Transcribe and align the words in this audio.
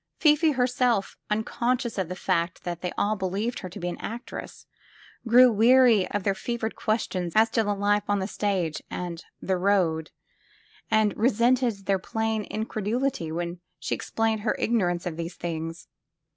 Fifi 0.17 0.53
herself, 0.53 1.15
unconscious 1.29 1.99
of 1.99 2.09
the 2.09 2.15
fact 2.15 2.63
that 2.63 2.81
they 2.81 2.91
all 2.97 3.15
believed 3.15 3.59
her 3.59 3.69
to 3.69 3.79
be 3.79 3.87
an 3.87 3.99
actress, 3.99 4.65
grew 5.27 5.51
weary 5.51 6.09
of 6.09 6.23
their 6.23 6.33
fevered 6.33 6.75
questions 6.75 7.33
as 7.35 7.51
to 7.51 7.63
life 7.63 8.09
on 8.09 8.17
the 8.17 8.25
stage 8.25 8.81
and 8.89 9.23
the 9.43 9.57
road," 9.57 10.09
and 10.89 11.15
resented 11.15 11.85
their 11.85 11.99
plain 11.99 12.45
incredulity 12.49 13.31
when 13.31 13.59
she 13.77 13.93
explained 13.93 14.41
her 14.41 14.55
ignorance 14.57 15.05
of 15.05 15.17
these 15.17 15.35
things. 15.35 15.87